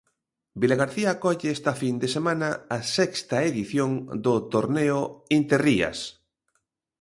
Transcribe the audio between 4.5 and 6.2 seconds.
Torneo Interrías.